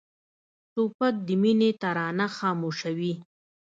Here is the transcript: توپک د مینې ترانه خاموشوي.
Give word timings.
توپک 0.73 1.15
د 1.27 1.29
مینې 1.41 1.69
ترانه 1.81 2.27
خاموشوي. 2.35 3.13